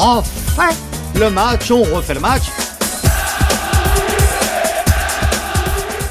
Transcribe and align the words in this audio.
refait 0.00 0.74
le 1.14 1.28
match, 1.28 1.70
on 1.70 1.82
refait 1.82 2.14
le 2.14 2.20
match. 2.20 2.44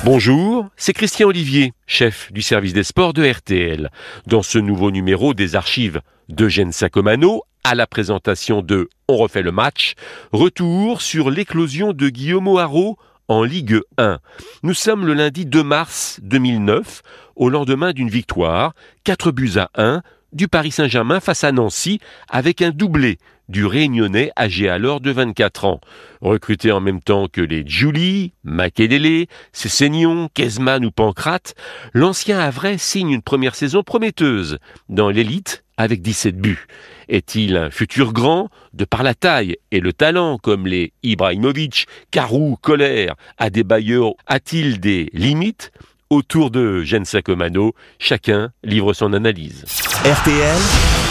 Bonjour, 0.03 0.67
c'est 0.77 0.93
Christian 0.93 1.27
Olivier, 1.27 1.73
chef 1.87 2.31
du 2.31 2.43
service 2.43 2.73
des 2.73 2.83
sports 2.83 3.13
de 3.13 3.27
RTL. 3.27 3.89
Dans 4.27 4.43
ce 4.43 4.59
nouveau 4.59 4.91
numéro 4.91 5.33
des 5.33 5.55
archives 5.55 6.01
d'Eugène 6.29 6.71
Sacomano, 6.71 7.41
à 7.63 7.73
la 7.73 7.87
présentation 7.87 8.61
de 8.61 8.89
On 9.07 9.17
refait 9.17 9.41
le 9.41 9.51
match, 9.51 9.95
retour 10.31 11.01
sur 11.01 11.31
l'éclosion 11.31 11.91
de 11.91 12.09
Guillaume 12.09 12.47
O'Haraud 12.47 12.97
en 13.27 13.43
Ligue 13.43 13.81
1. 13.97 14.19
Nous 14.61 14.75
sommes 14.75 15.07
le 15.07 15.15
lundi 15.15 15.47
2 15.47 15.63
mars 15.63 16.19
2009, 16.21 17.01
au 17.35 17.49
lendemain 17.49 17.91
d'une 17.93 18.09
victoire, 18.09 18.73
4 19.03 19.31
buts 19.31 19.57
à 19.57 19.71
1, 19.75 20.03
du 20.33 20.47
Paris 20.47 20.71
Saint-Germain 20.71 21.19
face 21.19 21.43
à 21.43 21.51
Nancy, 21.51 21.99
avec 22.29 22.61
un 22.61 22.71
doublé 22.71 23.17
du 23.49 23.65
Réunionnais 23.65 24.31
âgé 24.37 24.69
alors 24.69 25.01
de 25.01 25.11
24 25.11 25.65
ans. 25.65 25.81
Recruté 26.21 26.71
en 26.71 26.79
même 26.79 27.01
temps 27.01 27.27
que 27.27 27.41
les 27.41 27.63
Julie, 27.65 28.33
Makelele, 28.43 29.25
Cessignon, 29.51 30.29
Kezman 30.33 30.85
ou 30.85 30.91
Pancrate, 30.91 31.55
l'ancien 31.93 32.39
Havrais 32.39 32.77
signe 32.77 33.09
une 33.09 33.21
première 33.21 33.55
saison 33.55 33.83
prometteuse 33.83 34.59
dans 34.87 35.09
l'élite 35.09 35.63
avec 35.77 36.01
17 36.01 36.37
buts. 36.37 36.67
Est-il 37.07 37.57
un 37.57 37.71
futur 37.71 38.13
grand? 38.13 38.49
De 38.73 38.85
par 38.85 39.01
la 39.01 39.15
taille 39.15 39.55
et 39.71 39.79
le 39.79 39.93
talent 39.93 40.37
comme 40.37 40.67
les 40.67 40.93
Ibrahimovic, 41.01 41.87
Karou, 42.11 42.57
Colère, 42.61 43.15
Adebayor 43.37 44.15
A-t-il 44.27 44.79
des 44.79 45.09
limites? 45.13 45.71
Autour 46.11 46.49
de 46.49 46.81
Jensa 46.81 47.21
Comano, 47.21 47.73
chacun 47.99 48.51
livre 48.63 48.93
son 48.93 49.13
analyse. 49.13 49.63
RTL, 50.05 50.55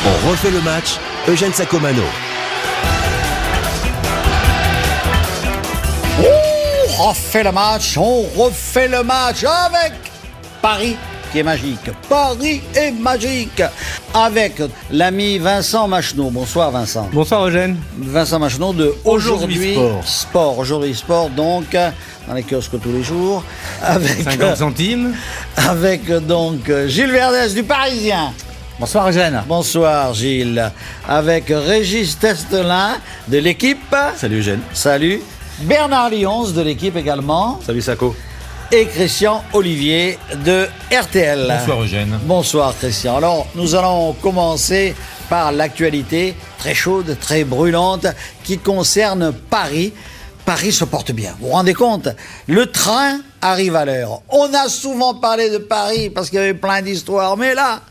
on 0.06 0.30
refait 0.30 0.50
le 0.50 0.62
match, 0.62 0.96
Eugène 1.28 1.52
Sacomano. 1.52 2.02
On 6.98 7.02
refait 7.02 7.44
le 7.44 7.52
match, 7.52 7.98
on 7.98 8.22
refait 8.34 8.88
le 8.88 9.02
match 9.02 9.44
avec 9.44 9.92
Paris 10.62 10.96
qui 11.30 11.40
est 11.40 11.42
magique. 11.42 11.90
Paris 12.08 12.62
est 12.74 12.92
magique 12.92 13.62
avec 14.14 14.62
l'ami 14.90 15.36
Vincent 15.36 15.86
Macheneau. 15.86 16.30
Bonsoir 16.30 16.70
Vincent. 16.70 17.10
Bonsoir 17.12 17.46
Eugène. 17.46 17.76
Vincent 17.98 18.38
Macheneau 18.38 18.72
de 18.72 18.94
Aujourd'hui 19.04 19.76
Sport. 20.06 20.58
Aujourd'hui 20.58 20.94
Sport 20.94 21.28
donc 21.28 21.76
dans 22.26 22.34
les 22.34 22.42
kiosques 22.42 22.80
tous 22.82 22.92
les 22.92 23.02
jours 23.02 23.44
avec 23.82 24.22
50 24.22 24.56
centimes 24.56 25.14
avec 25.56 26.10
donc 26.26 26.72
Gilles 26.86 27.12
Verdès 27.12 27.52
du 27.52 27.64
Parisien. 27.64 28.32
Bonsoir 28.80 29.08
Eugène. 29.08 29.42
Bonsoir 29.48 30.14
Gilles. 30.14 30.70
Avec 31.08 31.46
Régis 31.48 32.16
Testelin 32.16 32.96
de 33.26 33.38
l'équipe. 33.38 33.96
Salut 34.14 34.36
Eugène. 34.36 34.60
Salut. 34.72 35.20
Bernard 35.62 36.10
Lyons 36.10 36.50
de 36.50 36.62
l'équipe 36.62 36.94
également. 36.94 37.58
Salut 37.66 37.82
Saco. 37.82 38.14
Et 38.70 38.86
Christian 38.86 39.42
Olivier 39.52 40.16
de 40.44 40.68
RTL. 40.92 41.56
Bonsoir 41.58 41.82
Eugène. 41.82 42.20
Bonsoir 42.22 42.72
Christian. 42.78 43.16
Alors 43.16 43.48
nous 43.56 43.74
allons 43.74 44.12
commencer 44.12 44.94
par 45.28 45.50
l'actualité 45.50 46.36
très 46.60 46.74
chaude, 46.74 47.16
très 47.20 47.42
brûlante 47.42 48.06
qui 48.44 48.58
concerne 48.58 49.32
Paris. 49.50 49.92
Paris 50.48 50.72
se 50.72 50.86
porte 50.86 51.12
bien. 51.12 51.32
Vous 51.40 51.48
vous 51.48 51.52
rendez 51.52 51.74
compte? 51.74 52.08
Le 52.46 52.64
train 52.64 53.20
arrive 53.42 53.76
à 53.76 53.84
l'heure. 53.84 54.22
On 54.30 54.46
a 54.54 54.66
souvent 54.70 55.12
parlé 55.12 55.50
de 55.50 55.58
Paris 55.58 56.08
parce 56.08 56.30
qu'il 56.30 56.38
y 56.38 56.42
avait 56.42 56.54
plein 56.54 56.80
d'histoires, 56.80 57.36
mais 57.36 57.54
là, 57.54 57.82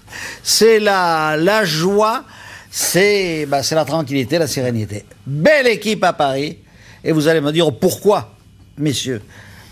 c'est 0.42 0.80
la, 0.80 1.36
la 1.38 1.66
joie, 1.66 2.24
c'est 2.72 3.46
bah, 3.46 3.62
la 3.70 3.86
tranquillité, 3.86 4.40
la 4.40 4.48
sérénité. 4.48 5.06
Belle 5.28 5.68
équipe 5.68 6.04
à 6.04 6.14
Paris. 6.14 6.58
Et 7.04 7.12
vous 7.12 7.28
allez 7.28 7.42
me 7.42 7.52
dire 7.52 7.72
pourquoi, 7.80 8.32
messieurs? 8.76 9.22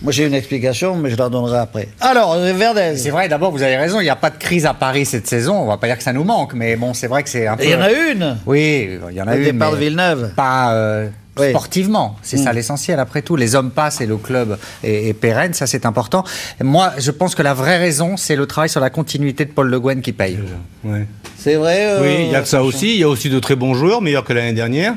Moi, 0.03 0.11
j'ai 0.11 0.25
une 0.28 0.36
explication, 0.36 0.95
mais 0.95 1.09
je 1.09 1.16
la 1.16 1.28
donnerai 1.28 1.57
après. 1.57 1.88
Alors, 2.02 2.35
Verdez. 2.38 2.97
C'est 2.97 3.09
vrai, 3.09 3.28
d'abord, 3.28 3.50
vous 3.50 3.63
avez 3.63 3.78
raison, 3.78 4.00
il 4.00 4.03
n'y 4.03 4.09
a 4.12 4.16
pas 4.16 4.29
de 4.29 4.38
crise 4.38 4.67
à 4.67 4.75
Paris 4.75 5.07
cette 5.07 5.25
saison. 5.25 5.56
On 5.56 5.66
va 5.66 5.78
pas 5.78 5.88
dire 5.88 5.97
que 5.97 6.03
ça 6.03 6.13
nous 6.13 6.23
manque, 6.23 6.53
mais 6.53 6.75
bon, 6.75 6.94
c'est 6.94 7.07
vrai 7.07 7.23
que 7.23 7.29
c'est 7.31 7.47
un 7.47 7.57
peu. 7.57 7.63
Il 7.63 7.72
y 7.72 7.75
en 7.75 7.81
a 7.81 7.91
une 7.91 8.38
Oui, 8.46 9.00
il 9.09 9.16
y 9.16 9.22
en 9.23 9.28
a 9.28 9.34
Le 9.34 9.40
une. 9.40 9.53
départ 9.53 9.72
mais 9.72 9.78
de 9.79 9.84
Villeneuve. 9.84 10.34
Pas. 10.35 10.73
euh, 10.75 11.09
Oui. 11.38 11.50
Sportivement, 11.50 12.16
c'est 12.22 12.38
ça 12.38 12.51
Mm. 12.51 12.56
l'essentiel. 12.56 13.00
Après 13.00 13.22
tout, 13.22 13.35
les 13.35 13.56
hommes 13.56 13.72
passent 13.72 14.00
et 14.01 14.06
le 14.06 14.18
club 14.18 14.57
est, 14.84 15.09
est 15.09 15.13
pérenne, 15.13 15.53
ça 15.53 15.68
c'est 15.68 15.85
important. 15.85 16.23
Moi, 16.62 16.94
je 16.97 17.12
pense 17.12 17.35
que 17.35 17.41
la 17.44 17.53
vraie 17.53 17.78
raison, 17.78 18.16
c'est 18.18 18.35
le 18.35 18.46
travail 18.46 18.69
sur 18.69 18.79
la 18.79 18.90
continuité 18.90 19.44
de 19.46 19.51
Paul 19.51 19.68
Le 19.69 19.79
Guen 19.79 20.01
qui 20.01 20.13
paye. 20.13 20.40
Ouais. 20.84 21.06
C'est 21.38 21.56
vrai 21.56 21.78
euh, 21.90 22.01
Oui, 22.01 22.25
il 22.28 22.31
y 22.31 22.35
a 22.35 22.41
que 22.41 22.47
ça 22.47 22.63
aussi. 22.63 22.94
Il 22.96 23.00
y 23.01 23.03
a 23.03 23.09
aussi 23.09 23.29
de 23.29 23.40
très 23.40 23.56
bons 23.56 23.73
joueurs, 23.73 24.01
meilleurs 24.01 24.23
que 24.23 24.34
l'année 24.34 24.53
dernière. 24.53 24.94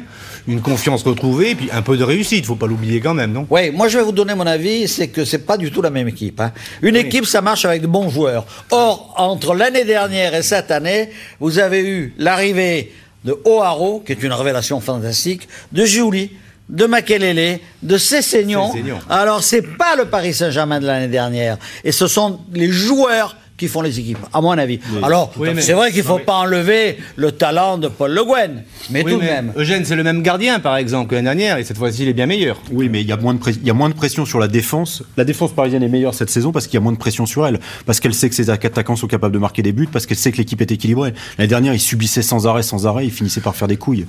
Une 0.47 0.63
confiance 0.63 1.03
retrouvée, 1.03 1.51
et 1.51 1.55
puis 1.55 1.69
un 1.73 1.83
peu 1.83 1.99
de 1.99 2.05
réussite, 2.05 2.47
faut 2.47 2.55
pas 2.55 2.67
l'oublier 2.67 3.01
quand 3.01 3.13
même, 3.13 3.33
non? 3.33 3.47
Oui, 3.51 3.71
moi 3.71 3.89
je 3.89 3.99
vais 3.99 4.05
vous 4.05 4.13
donner 4.13 4.35
mon 4.35 4.47
avis, 4.47 4.89
c'est 4.89 5.09
que 5.09 5.27
c'est 5.27 5.45
pas 5.45 5.59
du 5.59 5.71
tout 5.71 5.83
la 5.83 5.91
même 5.91 6.09
équipe. 6.09 6.41
hein. 6.41 6.53
Une 6.81 6.97
équipe, 6.97 7.27
ça 7.27 7.43
marche 7.43 7.67
avec 7.67 7.83
de 7.83 7.87
bons 7.87 8.09
joueurs. 8.09 8.47
Or, 8.71 9.13
entre 9.19 9.55
l'année 9.55 9.85
dernière 9.85 10.35
et 10.35 10.43
cette 10.43 10.71
année, 10.71 11.11
vous 11.39 11.59
avez 11.59 11.87
eu 11.87 12.15
l'arrivée 12.17 12.93
de 13.25 13.39
O'Haro, 13.45 14.01
qui 14.01 14.13
est 14.13 14.23
une 14.23 14.33
révélation 14.33 14.81
fantastique, 14.81 15.49
de 15.73 15.85
Julie, 15.85 16.31
de 16.69 16.87
Makelele, 16.87 17.61
de 17.83 17.99
Cessignon. 17.99 18.73
Cessignon. 18.73 18.99
Alors, 19.09 19.43
c'est 19.43 19.63
pas 19.63 19.97
le 19.97 20.07
Paris 20.07 20.35
Saint-Germain 20.35 20.81
de 20.81 20.87
l'année 20.87 21.09
dernière. 21.09 21.59
Et 21.85 21.93
ce 21.93 22.07
sont 22.07 22.41
les 22.53 22.69
joueurs 22.69 23.37
qui 23.59 23.69
font 23.69 23.83
les 23.83 23.99
équipes, 24.01 24.19
à 24.33 24.41
mon 24.41 24.53
avis. 24.53 24.79
Alors, 25.03 25.33
Oui, 25.37 25.49
mais- 25.55 25.61
c'est 25.61 25.73
vrai 25.75 25.93
qu'il 25.93 26.03
faut 26.03 26.13
non, 26.13 26.19
mais- 26.19 26.25
pas 26.25 26.37
enlever 26.37 26.97
le 27.17 27.33
talent 27.33 27.77
de 27.77 27.89
Paul 27.89 28.13
Le 28.13 28.25
Guen, 28.25 28.63
mais 28.91 29.03
Oui, 29.05 29.13
tout 29.13 29.19
de 29.19 29.25
même. 29.25 29.53
Eugène, 29.57 29.85
c'est 29.85 29.97
le 29.97 30.03
même 30.05 30.23
gardien, 30.23 30.61
par 30.61 30.77
exemple, 30.77 31.11
que 31.11 31.15
l'année 31.17 31.25
dernière, 31.27 31.59
et 31.59 31.65
cette 31.65 31.77
fois-ci, 31.77 32.03
il 32.05 32.09
est 32.09 32.13
bien 32.15 32.27
meilleur. 32.27 32.61
Oui, 32.71 32.89
mais 32.89 33.01
il 33.03 33.07
y, 33.09 33.13
a 33.13 33.17
moins 33.17 33.35
de 33.35 33.39
pré- 33.41 33.53
il 33.61 33.67
y 33.67 33.71
a 33.71 33.75
moins 33.75 33.89
de 33.91 33.95
pression 33.95 34.25
sur 34.25 34.39
la 34.39 34.49
défense. 34.49 35.03
La 35.17 35.25
défense 35.25 35.53
parisienne 35.53 35.83
est 35.83 35.89
meilleure 35.89 36.15
cette 36.15 36.31
saison 36.31 36.53
parce 36.53 36.67
qu'il 36.67 36.75
y 36.75 36.79
a 36.79 36.81
moins 36.81 36.93
de 36.93 36.99
pression 36.99 37.27
sur 37.27 37.47
elle. 37.47 37.59
Parce 37.85 38.01
qu'elle 38.01 38.15
sait 38.15 38.29
que 38.29 38.35
ses 38.37 38.49
attaquants 38.49 38.97
sont 38.97 39.09
capables 39.09 39.35
de 39.35 39.39
marquer 39.41 39.63
des 39.63 39.73
buts, 39.73 39.89
parce 39.93 40.07
qu'elle 40.07 40.17
sait 40.17 40.31
que 40.33 40.37
l'équipe 40.39 40.61
est 40.61 40.71
équilibrée. 40.71 41.13
L'année 41.37 41.49
dernière, 41.49 41.75
ils 41.75 41.81
subissaient 41.81 42.23
sans 42.23 42.47
arrêt, 42.47 42.63
sans 42.63 42.87
arrêt, 42.87 43.05
ils 43.07 43.11
finissaient 43.13 43.41
par 43.41 43.57
faire 43.57 43.67
des 43.69 43.77
couilles. 43.77 44.07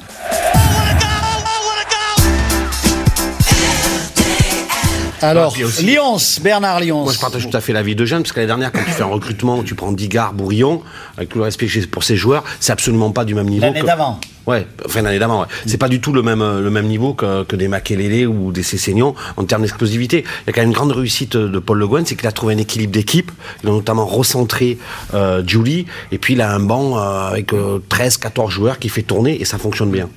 Alors, 5.21 5.53
puis 5.53 5.63
aussi- 5.63 5.85
Lyons, 5.85 6.17
Bernard 6.41 6.79
Lyons. 6.79 7.03
Moi, 7.03 7.13
je 7.13 7.19
partage 7.19 7.49
tout 7.49 7.55
à 7.57 7.61
fait 7.61 7.73
l'avis 7.73 7.95
de 7.95 8.05
Jeanne, 8.05 8.21
parce 8.23 8.31
que 8.31 8.39
l'année 8.39 8.47
dernière, 8.47 8.71
quand 8.71 8.83
tu 8.85 8.91
fais 8.91 9.03
un 9.03 9.07
recrutement, 9.07 9.63
tu 9.63 9.75
prends 9.75 9.91
Digard, 9.91 10.33
Bourillon, 10.33 10.81
avec 11.17 11.29
tout 11.29 11.37
le 11.39 11.43
respect 11.45 11.65
que 11.65 11.71
j'ai 11.71 11.81
pour 11.87 12.03
ces 12.03 12.15
joueurs, 12.15 12.43
c'est 12.59 12.71
absolument 12.71 13.11
pas 13.11 13.25
du 13.25 13.35
même 13.35 13.47
niveau. 13.49 13.65
L'année 13.65 13.81
que- 13.81 13.85
d'avant. 13.85 14.19
Ouais, 14.47 14.65
enfin 14.83 15.03
l'année 15.03 15.19
d'avant. 15.19 15.41
Ouais. 15.41 15.47
C'est 15.67 15.77
pas 15.77 15.89
du 15.89 16.01
tout 16.01 16.11
le 16.11 16.23
même 16.23 16.41
euh, 16.41 16.59
le 16.59 16.71
même 16.71 16.87
niveau 16.87 17.13
que, 17.13 17.43
que 17.43 17.55
des 17.55 17.67
Makelele 17.67 18.25
ou 18.27 18.51
des 18.51 18.63
Cessignon 18.63 19.13
en 19.37 19.43
termes 19.43 19.61
d'explosivité. 19.61 20.23
Il 20.23 20.47
y 20.47 20.49
a 20.49 20.53
quand 20.53 20.61
même 20.61 20.69
une 20.69 20.75
grande 20.75 20.91
réussite 20.91 21.37
de 21.37 21.59
Paul 21.59 21.77
Le 21.77 21.87
Guen, 21.87 22.03
c'est 22.03 22.15
qu'il 22.15 22.25
a 22.27 22.31
trouvé 22.31 22.55
un 22.55 22.57
équilibre 22.57 22.91
d'équipe. 22.91 23.31
Il 23.63 23.69
a 23.69 23.71
notamment 23.73 24.07
recentré 24.07 24.79
euh, 25.13 25.43
Julie, 25.45 25.85
et 26.11 26.17
puis 26.17 26.33
il 26.33 26.41
a 26.41 26.51
un 26.51 26.59
banc 26.59 26.97
euh, 26.97 27.29
avec 27.29 27.51
13-14 27.53 28.49
joueurs 28.49 28.79
qui 28.79 28.89
fait 28.89 29.03
tourner 29.03 29.39
et 29.39 29.45
ça 29.45 29.59
fonctionne 29.59 29.91
bien. 29.91 30.09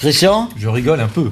Christian? 0.00 0.50
Je 0.58 0.68
rigole 0.68 1.00
un 1.00 1.08
peu, 1.08 1.30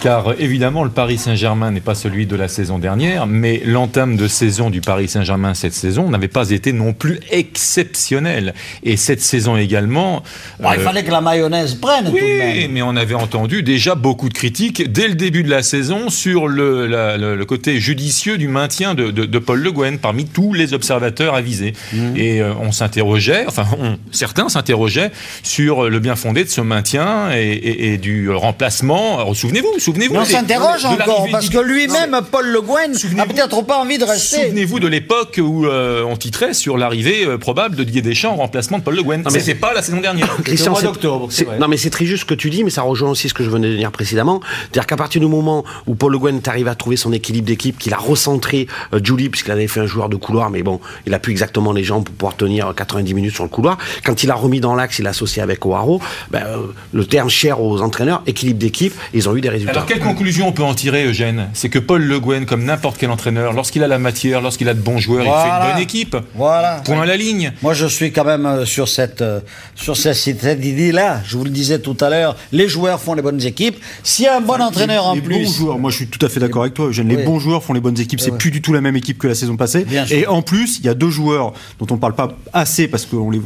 car 0.00 0.34
évidemment 0.40 0.84
le 0.84 0.90
Paris 0.90 1.18
Saint-Germain 1.18 1.72
n'est 1.72 1.80
pas 1.80 1.96
celui 1.96 2.24
de 2.26 2.36
la 2.36 2.46
saison 2.46 2.78
dernière, 2.78 3.26
mais 3.26 3.60
l'entame 3.64 4.16
de 4.16 4.28
saison 4.28 4.70
du 4.70 4.80
Paris 4.80 5.08
Saint-Germain 5.08 5.54
cette 5.54 5.72
saison 5.74 6.08
n'avait 6.08 6.28
pas 6.28 6.50
été 6.50 6.72
non 6.72 6.92
plus 6.92 7.18
exceptionnelle. 7.32 8.54
Et 8.84 8.96
cette 8.96 9.20
saison 9.20 9.56
également... 9.56 10.22
Bon, 10.60 10.68
Il 10.72 10.80
euh, 10.80 10.84
fallait 10.84 11.02
que 11.02 11.10
la 11.10 11.20
mayonnaise 11.20 11.74
prenne 11.74 12.04
tout 12.06 12.12
de 12.12 12.16
oui, 12.16 12.38
même. 12.38 12.72
mais 12.72 12.82
on 12.82 12.94
avait 12.94 13.14
entendu 13.16 13.64
déjà 13.64 13.96
beaucoup 13.96 14.28
de 14.28 14.34
critiques 14.34 14.90
dès 14.92 15.08
le 15.08 15.14
début 15.14 15.42
de 15.42 15.50
la 15.50 15.62
saison 15.62 16.10
sur 16.10 16.46
le, 16.46 16.86
la- 16.86 17.16
le- 17.16 17.34
le 17.34 17.44
côté 17.44 17.80
judicieux 17.80 18.38
du 18.38 18.46
maintien 18.46 18.94
de, 18.94 19.10
de- 19.10 19.24
de 19.26 19.38
Paul 19.40 19.58
Le 19.60 19.72
Guen 19.72 19.98
parmi 19.98 20.26
tous 20.26 20.52
les 20.52 20.74
observateurs 20.74 21.34
avisés. 21.34 21.72
Et 22.14 22.40
euh, 22.40 22.52
on 22.60 22.70
s'interrogeait, 22.70 23.46
enfin 23.48 23.66
on- 23.80 23.98
certains 24.12 24.48
s'interrogeaient 24.48 25.10
sur 25.42 25.90
le 25.90 25.98
bien 25.98 26.14
fondé 26.14 26.44
de 26.44 26.48
ce 26.48 26.60
maintien 26.60 27.32
et, 27.34 27.48
et- 27.50 27.92
et 27.94 27.98
du 27.98 28.30
remplacement. 28.30 29.18
Alors, 29.20 29.34
Souvenez-vous, 29.34 29.78
souvenez-vous. 29.92 30.14
On 30.16 30.24
s'interroge 30.24 30.82
de 30.82 30.88
encore, 30.88 31.26
parce 31.30 31.48
que 31.48 31.58
lui-même, 31.58 32.20
Paul 32.30 32.46
Le 32.46 32.60
Guen, 32.60 32.92
a 32.94 32.98
Souvenez-vous- 32.98 33.28
peut-être 33.34 33.62
pas 33.62 33.78
envie 33.78 33.98
de 33.98 34.04
rester. 34.04 34.44
Souvenez-vous 34.44 34.80
de 34.80 34.88
l'époque 34.88 35.38
où 35.42 35.66
euh, 35.66 36.02
on 36.08 36.16
titrait 36.16 36.54
sur 36.54 36.76
l'arrivée 36.78 37.24
euh, 37.26 37.38
probable 37.38 37.76
de 37.76 37.84
Didier 37.84 38.02
Deschamps 38.02 38.32
en 38.32 38.36
remplacement 38.36 38.78
de 38.78 38.82
Paul 38.84 38.94
Le 38.96 39.02
Guen. 39.02 39.22
mais 39.32 39.40
C'était 39.40 39.54
pas 39.54 39.72
la 39.74 39.82
saison 39.82 40.00
dernière. 40.00 40.36
Christian, 40.44 40.70
mois 40.72 40.80
c'est- 40.80 40.86
d'octobre, 40.86 41.26
c'est 41.30 41.38
c'est- 41.38 41.44
vrai. 41.44 41.58
Non, 41.58 41.68
mais 41.68 41.76
c'est 41.76 41.90
très 41.90 42.04
juste 42.06 42.22
ce 42.22 42.26
que 42.26 42.34
tu 42.34 42.50
dis, 42.50 42.64
mais 42.64 42.70
ça 42.70 42.82
rejoint 42.82 43.10
aussi 43.10 43.28
ce 43.28 43.34
que 43.34 43.44
je 43.44 43.50
venais 43.50 43.68
de 43.70 43.76
dire 43.76 43.90
précédemment. 43.92 44.40
C'est-à-dire 44.62 44.86
qu'à 44.86 44.96
partir 44.96 45.20
du 45.20 45.26
moment 45.26 45.64
où 45.86 45.94
Paul 45.94 46.12
Le 46.12 46.18
Guen 46.18 46.36
est 46.36 46.48
arrivé 46.48 46.70
à 46.70 46.74
trouver 46.74 46.96
son 46.96 47.12
équilibre 47.12 47.46
d'équipe, 47.46 47.78
qu'il 47.78 47.92
a 47.94 47.98
recentré 47.98 48.66
euh, 48.94 49.00
Julie, 49.02 49.28
puisqu'il 49.28 49.52
avait 49.52 49.68
fait 49.68 49.80
un 49.80 49.86
joueur 49.86 50.08
de 50.08 50.16
couloir, 50.16 50.50
mais 50.50 50.62
bon, 50.62 50.80
il 51.06 51.14
a 51.14 51.18
plus 51.18 51.32
exactement 51.32 51.72
les 51.72 51.84
jambes 51.84 52.04
pour 52.04 52.14
pouvoir 52.14 52.36
tenir 52.36 52.72
90 52.76 53.14
minutes 53.14 53.34
sur 53.34 53.44
le 53.44 53.50
couloir. 53.50 53.78
Quand 54.04 54.22
il 54.22 54.30
a 54.30 54.34
remis 54.34 54.60
dans 54.60 54.74
l'axe, 54.74 54.98
il 54.98 55.06
a 55.06 55.10
associé 55.10 55.42
avec 55.42 55.64
O'Haro, 55.66 56.00
ben, 56.30 56.42
euh, 56.46 56.56
le 56.92 57.04
terme 57.04 57.28
cher 57.30 57.60
aux 57.60 57.72
entraîneurs 57.82 57.88
entraîneur, 57.88 58.22
équilibre 58.26 58.58
d'équipe, 58.60 58.92
et 59.14 59.16
ils 59.16 59.28
ont 59.30 59.34
eu 59.34 59.40
des 59.40 59.48
résultats. 59.48 59.77
Alors, 59.78 59.86
quelle 59.86 60.00
conclusion 60.00 60.48
on 60.48 60.52
peut 60.52 60.64
en 60.64 60.74
tirer, 60.74 61.04
Eugène? 61.06 61.50
C'est 61.52 61.68
que 61.68 61.78
Paul 61.78 62.02
Le 62.02 62.18
Guen, 62.18 62.46
comme 62.46 62.64
n'importe 62.64 62.96
quel 62.98 63.12
entraîneur, 63.12 63.52
lorsqu'il 63.52 63.84
a 63.84 63.86
la 63.86 64.00
matière, 64.00 64.40
lorsqu'il 64.40 64.68
a 64.68 64.74
de 64.74 64.80
bons 64.80 64.98
joueurs, 64.98 65.22
il 65.24 65.30
fait 65.30 65.48
une 65.66 65.72
bonne 65.72 65.80
équipe. 65.82 66.16
Voilà. 66.34 66.82
Point 66.84 67.02
à 67.02 67.06
la 67.06 67.16
ligne. 67.16 67.52
Moi, 67.62 67.74
je 67.74 67.86
suis 67.86 68.10
quand 68.10 68.24
même 68.24 68.44
euh, 68.44 68.64
sur 68.64 68.88
cette, 68.88 69.22
euh, 69.22 69.38
sur 69.76 69.96
cette, 69.96 70.16
cette 70.16 70.64
idée-là. 70.64 71.20
Je 71.24 71.36
vous 71.36 71.44
le 71.44 71.50
disais 71.50 71.78
tout 71.78 71.96
à 72.00 72.10
l'heure, 72.10 72.34
les 72.50 72.66
joueurs 72.68 73.00
font 73.00 73.14
les 73.14 73.22
bonnes 73.22 73.40
équipes. 73.40 73.76
S'il 74.02 74.24
y 74.24 74.28
a 74.28 74.36
un 74.36 74.40
bon 74.40 74.60
entraîneur 74.60 75.06
en 75.06 75.14
les 75.14 75.20
plus. 75.20 75.44
bons 75.44 75.52
joueurs, 75.52 75.78
moi 75.78 75.92
je 75.92 75.96
suis 75.98 76.08
tout 76.08 76.26
à 76.26 76.28
fait 76.28 76.40
d'accord 76.40 76.62
avec 76.62 76.74
toi, 76.74 76.86
Eugène. 76.88 77.08
Les 77.08 77.14
Oui. 77.16 77.22
bons 77.24 77.38
joueurs 77.38 77.62
font 77.62 77.72
les 77.72 77.80
bonnes 77.80 78.00
équipes. 78.00 78.20
C'est 78.20 78.32
Ouais. 78.32 78.38
plus 78.38 78.50
du 78.50 78.60
tout 78.60 78.72
la 78.72 78.80
même 78.80 78.96
équipe 78.96 79.18
que 79.18 79.28
la 79.28 79.36
saison 79.36 79.56
passée. 79.56 79.84
Bien 79.84 80.04
sûr. 80.06 80.16
Et 80.18 80.26
en 80.26 80.42
plus, 80.42 80.78
il 80.80 80.86
y 80.86 80.88
a 80.88 80.94
deux 80.94 81.10
joueurs 81.10 81.52
dont 81.78 81.86
on 81.90 81.98
parle 81.98 82.16
pas 82.16 82.32
assez 82.52 82.88
parce 82.88 83.06
qu'on 83.06 83.30
les- 83.30 83.40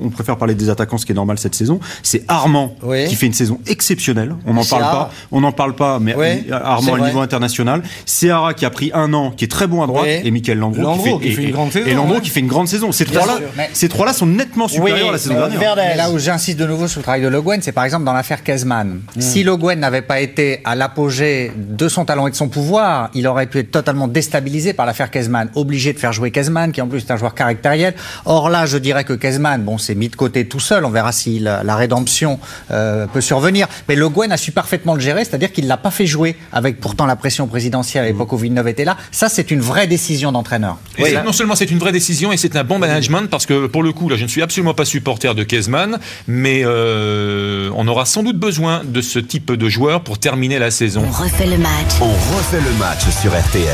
on, 0.00 0.08
préfère 0.08 0.38
parler 0.38 0.54
des 0.54 0.70
attaquants, 0.70 0.96
ce 0.96 1.04
qui 1.04 1.12
est 1.12 1.14
normal 1.14 1.38
cette 1.38 1.54
saison. 1.54 1.80
C'est 2.02 2.24
Armand 2.28 2.74
Oui. 2.82 3.06
qui 3.08 3.14
fait 3.14 3.26
une 3.26 3.34
saison 3.34 3.60
exceptionnelle. 3.66 4.34
On 4.46 4.54
n'en 4.54 4.64
parle 4.64 4.82
rare. 4.84 4.92
pas. 5.08 5.12
On 5.30 5.49
n'en 5.50 5.56
parle 5.56 5.74
pas, 5.74 5.98
mais 5.98 6.14
Oui, 6.14 6.46
Armand 6.50 6.96
vrai. 6.96 7.08
niveau 7.08 7.20
international. 7.20 7.82
Seara 8.06 8.54
qui 8.54 8.64
a 8.64 8.70
pris 8.70 8.90
un 8.94 9.12
an, 9.14 9.32
qui 9.36 9.44
est 9.44 9.48
très 9.48 9.66
bon 9.66 9.82
à 9.82 9.86
droite, 9.86 10.06
et 10.24 10.30
Michael 10.30 10.58
Landreau, 10.58 10.80
Landreau 10.82 11.18
qui, 11.18 11.24
fait, 11.24 11.28
qui 11.30 11.34
fait 11.36 11.42
et- 11.42 11.46
une 11.46 11.52
grande 11.52 11.72
saison, 11.72 11.86
Et 11.86 11.94
Landreau 11.94 12.14
ouais. 12.14 12.20
qui 12.20 12.30
fait 12.30 12.40
une 12.40 12.46
grande 12.46 12.68
saison. 12.68 12.92
Ces 12.92 13.04
trois-là, 13.04 13.38
ces 13.72 13.88
trois-là 13.88 14.12
sont 14.12 14.26
nettement 14.26 14.68
supérieurs 14.68 14.98
Oui, 15.02 15.08
à 15.08 15.12
la 15.12 15.18
saison 15.18 15.34
dernière. 15.34 15.96
Là 15.96 16.10
où 16.10 16.18
j'insiste 16.18 16.58
de 16.58 16.66
nouveau 16.66 16.86
sur 16.88 17.00
le 17.00 17.04
travail 17.04 17.22
de 17.22 17.28
Le 17.28 17.40
Guen, 17.42 17.60
c'est 17.62 17.72
par 17.72 17.84
exemple 17.84 18.04
dans 18.04 18.12
l'affaire 18.12 18.42
Kezman. 18.44 19.00
Si 19.18 19.42
Le 19.42 19.56
Guen 19.56 19.78
n'avait 19.80 20.02
pas 20.02 20.20
été 20.20 20.60
à 20.64 20.74
l'apogée 20.74 21.52
de 21.56 21.88
son 21.88 22.04
talent 22.04 22.26
et 22.26 22.30
de 22.30 22.36
son 22.36 22.48
pouvoir, 22.48 23.10
il 23.14 23.26
aurait 23.26 23.46
pu 23.46 23.58
être 23.58 23.70
totalement 23.70 24.08
déstabilisé 24.08 24.72
par 24.72 24.86
l'affaire 24.86 25.10
Kezman, 25.10 25.50
obligé 25.54 25.92
de 25.92 25.98
faire 25.98 26.12
jouer 26.12 26.30
Kezman, 26.30 26.72
qui 26.72 26.80
en 26.82 26.86
plus 26.86 26.98
est 26.98 27.10
un 27.10 27.16
joueur 27.16 27.34
caractériel. 27.34 27.94
Or 28.24 28.50
là, 28.50 28.66
je 28.66 28.76
dirais 28.78 29.04
que 29.04 29.12
Kezman, 29.14 29.62
bon, 29.62 29.78
c'est 29.78 29.94
mis 29.94 30.08
de 30.08 30.16
côté 30.16 30.46
tout 30.46 30.60
seul. 30.60 30.84
On 30.84 30.90
verra 30.90 31.12
si 31.12 31.38
la, 31.38 31.62
la 31.64 31.74
rédemption 31.76 32.38
euh, 32.70 33.06
peut 33.06 33.20
survenir. 33.22 33.66
Mais 33.88 33.94
Le 33.96 34.08
Guen 34.08 34.30
a 34.32 34.36
su 34.36 34.52
parfaitement 34.52 34.94
le 34.94 35.00
gérer, 35.00 35.24
c'est-à-dire 35.24 35.39
qu'il 35.48 35.66
l'a 35.66 35.76
pas 35.76 35.90
fait 35.90 36.06
jouer 36.06 36.36
avec 36.52 36.80
pourtant 36.80 37.06
la 37.06 37.16
pression 37.16 37.46
présidentielle 37.46 38.04
à 38.04 38.06
l'époque 38.06 38.32
où 38.32 38.36
Villeneuve 38.36 38.68
était 38.68 38.84
là. 38.84 38.96
Ça, 39.10 39.28
c'est 39.28 39.50
une 39.50 39.60
vraie 39.60 39.86
décision 39.86 40.32
d'entraîneur. 40.32 40.78
Non 41.24 41.32
seulement 41.32 41.54
c'est 41.54 41.70
une 41.70 41.78
vraie 41.78 41.92
décision 41.92 42.32
et 42.32 42.36
c'est 42.36 42.56
un 42.56 42.64
bon 42.64 42.78
management 42.78 43.28
parce 43.30 43.46
que 43.46 43.66
pour 43.66 43.82
le 43.82 43.92
coup 43.92 44.08
là 44.08 44.16
je 44.16 44.24
ne 44.24 44.28
suis 44.28 44.42
absolument 44.42 44.74
pas 44.74 44.84
supporter 44.84 45.34
de 45.34 45.44
Kezman 45.44 45.98
mais 46.26 46.62
euh, 46.64 47.70
on 47.76 47.86
aura 47.88 48.04
sans 48.04 48.22
doute 48.22 48.38
besoin 48.38 48.82
de 48.84 49.00
ce 49.00 49.18
type 49.18 49.52
de 49.52 49.68
joueur 49.68 50.02
pour 50.02 50.18
terminer 50.18 50.58
la 50.58 50.70
saison. 50.70 51.02
On 51.06 51.22
refait 51.22 51.46
le 51.46 51.58
match. 51.58 51.70
On 52.00 52.36
refait 52.36 52.60
le 52.60 52.72
match 52.78 53.00
sur 53.20 53.32
RTL. 53.32 53.66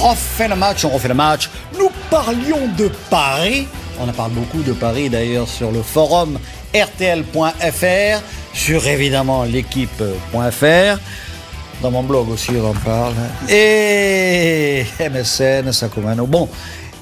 On 0.00 0.10
refait 0.10 0.48
le 0.48 0.56
match, 0.56 0.84
on 0.84 0.90
refait 0.90 1.08
le 1.08 1.14
match. 1.14 1.50
Nous 1.78 1.90
parlions 2.10 2.68
de 2.76 2.90
Paris. 3.10 3.66
On 4.00 4.08
en 4.08 4.12
parle 4.12 4.32
beaucoup 4.32 4.62
de 4.62 4.72
Paris 4.72 5.08
d'ailleurs 5.10 5.48
sur 5.48 5.72
le 5.72 5.82
forum 5.82 6.38
rtl.fr, 6.74 8.22
sur 8.54 8.86
évidemment 8.86 9.44
l'équipe.fr. 9.44 11.00
Dans 11.82 11.90
mon 11.90 12.02
blog 12.02 12.28
aussi, 12.30 12.50
on 12.56 12.70
en 12.70 12.74
parle. 12.74 13.14
Et 13.48 14.84
MSN, 15.00 15.72
Sacomano. 15.72 16.26
Bon. 16.26 16.48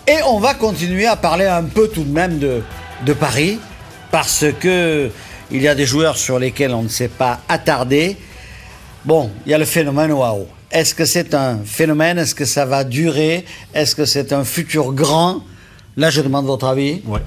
Et 0.07 0.23
on 0.27 0.39
va 0.39 0.55
continuer 0.55 1.07
à 1.07 1.17
parler 1.17 1.47
un 1.47 1.65
peu 1.65 1.89
tout 1.89 2.05
de 2.05 2.13
même 2.13 2.39
de, 2.39 2.63
de 3.05 3.13
Paris, 3.13 3.59
parce 4.11 4.45
que 4.61 5.11
il 5.51 5.63
y 5.63 5.69
a 5.69 5.75
des 5.75 5.87
joueurs 5.87 6.17
sur 6.17 6.39
lesquels 6.39 6.73
on 6.73 6.83
ne 6.83 6.89
s'est 6.89 7.09
pas 7.09 7.41
attardé. 7.49 8.17
Bon, 9.05 9.31
il 9.45 9.53
y 9.53 9.55
a 9.55 9.59
le 9.59 9.65
phénomène 9.65 10.13
Wao. 10.13 10.47
Est-ce 10.71 10.95
que 10.95 11.05
c'est 11.05 11.35
un 11.35 11.59
phénomène? 11.65 12.19
Est-ce 12.19 12.35
que 12.35 12.45
ça 12.45 12.65
va 12.65 12.85
durer? 12.85 13.45
Est-ce 13.75 13.95
que 13.95 14.05
c'est 14.05 14.33
un 14.33 14.45
futur 14.45 14.93
grand? 14.93 15.43
Là, 15.97 16.11
je 16.11 16.21
demande 16.21 16.47
votre 16.47 16.67
avis. 16.67 17.01
Ouais. 17.07 17.21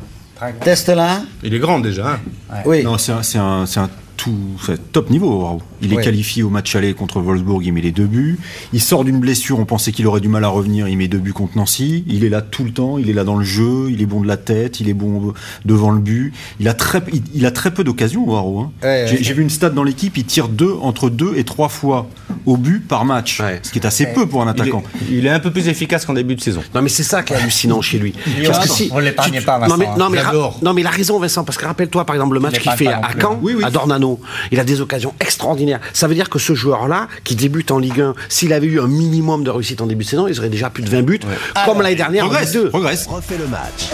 Testelin 0.61 1.23
Il 1.43 1.53
est 1.53 1.59
grand 1.59 1.79
déjà. 1.79 2.19
hein. 2.51 2.55
Oui. 2.65 2.83
Non, 2.83 2.97
c'est 2.97 3.11
un, 3.11 3.23
c'est 3.23 3.37
un- 3.37 3.65
c'est 3.65 3.79
un 3.79 3.89
tout 4.15 4.35
enfin, 4.55 4.75
top 4.91 5.09
niveau. 5.09 5.39
Raoult. 5.45 5.61
Il 5.81 5.93
est 5.93 6.01
qualifié 6.01 6.43
au 6.43 6.49
match 6.49 6.75
aller 6.75 6.93
contre 6.93 7.21
Wolfsburg, 7.21 7.61
il 7.65 7.71
met 7.73 7.79
les 7.81 7.91
deux 7.91 8.05
buts. 8.05 8.37
Il 8.73 8.81
sort 8.81 9.03
d'une 9.05 9.19
blessure, 9.19 9.59
on 9.59 9.65
pensait 9.65 9.91
qu'il 9.93 10.05
aurait 10.07 10.19
du 10.21 10.27
mal 10.27 10.43
à 10.43 10.49
revenir, 10.49 10.87
il 10.89 10.97
met 10.97 11.07
deux 11.07 11.19
buts 11.19 11.31
contre 11.33 11.57
Nancy. 11.57 12.03
Il 12.07 12.23
est 12.25 12.29
là 12.29 12.41
tout 12.41 12.63
le 12.65 12.71
temps, 12.71 12.97
il 12.97 13.09
est 13.09 13.13
là 13.13 13.23
dans 13.23 13.37
le 13.37 13.45
jeu, 13.45 13.87
il 13.89 14.01
est 14.01 14.05
bon 14.05 14.19
de 14.21 14.27
la 14.27 14.35
tête, 14.37 14.79
il 14.81 14.89
est 14.89 14.93
bon 14.93 15.33
devant 15.65 15.91
le 15.91 15.99
but. 15.99 16.33
Il 16.59 16.67
a 16.67 16.73
très, 16.73 17.01
il, 17.13 17.21
il 17.33 17.45
a 17.45 17.51
très 17.51 17.71
peu 17.73 17.83
d'occasions, 17.85 18.25
Raoult, 18.25 18.59
hein. 18.59 18.71
Ouais, 18.83 19.05
J'ai 19.07 19.17
ouais. 19.17 19.23
j'ai 19.23 19.33
vu 19.33 19.41
une 19.41 19.49
stat 19.49 19.69
dans 19.69 19.83
l'équipe, 19.85 20.17
il 20.17 20.25
tire 20.25 20.49
deux, 20.49 20.73
entre 20.81 21.09
deux 21.09 21.33
et 21.37 21.45
trois 21.45 21.69
fois 21.69 22.09
au 22.45 22.57
but 22.57 22.87
par 22.87 23.05
match, 23.05 23.39
Ouais. 23.39 23.59
ce 23.63 23.71
qui 23.71 23.79
est 23.79 23.85
assez 23.85 24.07
peu 24.07 24.27
pour 24.27 24.41
un 24.41 24.45
Il 24.45 24.57
est, 24.57 24.61
attaquant. 24.61 24.83
il 25.09 25.25
est 25.25 25.29
un 25.29 25.39
peu 25.39 25.51
plus 25.51 25.67
efficace 25.67 26.05
qu'en 26.05 26.13
début 26.13 26.35
de 26.35 26.41
saison. 26.41 26.61
Non 26.73 26.81
mais 26.81 26.89
c'est 26.89 27.03
ça 27.03 27.23
qui 27.23 27.33
est 27.33 27.35
hallucinant 27.37 27.81
chez 27.81 27.99
lui. 27.99 28.13
Parce 28.45 28.77
que 28.77 28.89
vous 28.91 28.99
l'épargnez 28.99 29.41
pas, 29.41 29.57
Vincent, 29.59 29.73
Non 29.73 29.77
mais, 29.77 29.87
hein. 29.87 29.95
non, 29.97 30.09
mais, 30.09 30.21
non 30.61 30.73
mais 30.73 30.81
il 30.81 30.87
a 30.87 30.91
raison 30.91 31.19
Vincent 31.19 31.43
parce 31.43 31.57
que 31.57 31.65
rappelle-toi 31.65 32.05
par 32.05 32.15
exemple 32.15 32.33
le 32.33 32.39
match 32.39 32.59
qu'il 32.59 32.71
fait 32.71 32.85
non 32.85 32.91
à 33.01 33.11
Caen. 33.19 33.39
Oui, 33.41 33.53
oui. 33.57 33.63
à 33.63 33.71
Dornano, 33.71 34.19
il 34.51 34.59
a 34.59 34.63
des 34.63 34.81
occasions 34.81 35.13
extraordinaires. 35.19 35.79
Ça 35.93 36.07
veut 36.07 36.15
dire 36.15 36.29
que 36.29 36.39
ce 36.39 36.53
joueur-là 36.53 37.07
qui 37.23 37.35
débute 37.35 37.71
en 37.71 37.79
Ligue 37.79 38.01
1, 38.01 38.13
s'il 38.29 38.53
avait 38.53 38.67
eu 38.67 38.79
un 38.79 38.87
minimum 38.87 39.43
de 39.43 39.49
réussite 39.49 39.81
en 39.81 39.87
début 39.87 40.03
de 40.05 40.09
saison, 40.09 40.27
il 40.27 40.37
aurait 40.39 40.49
déjà 40.49 40.69
plus 40.69 40.83
de 40.83 40.89
20 40.89 41.01
buts, 41.03 41.19
comme 41.65 41.81
l'année 41.81 41.95
dernière 41.95 42.25
en 42.25 42.29
Progresse, 42.29 42.53
Ligue 42.53 42.63
2. 42.63 42.69
progresse. 42.69 43.07
Refait 43.07 43.37
le 43.37 43.47
match. 43.47 43.89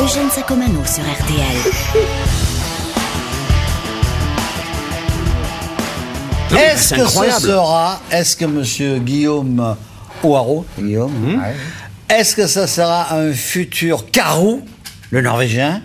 Eugène 0.00 0.30
Sacomano 0.30 0.80
sur 0.84 1.02
RTL. 1.04 1.72
Est-ce 6.56 6.94
que 6.94 7.06
ce 7.06 7.30
sera, 7.40 8.00
est-ce 8.10 8.36
que 8.36 8.44
Monsieur 8.44 8.98
Guillaume 8.98 9.76
Ouaro, 10.22 10.64
Guillaume, 10.78 11.42
est-ce 12.08 12.36
que 12.36 12.46
ça 12.46 12.66
sera 12.66 13.14
un 13.14 13.32
futur 13.32 14.10
Carou, 14.10 14.62
le 15.10 15.20
Norvégien, 15.22 15.82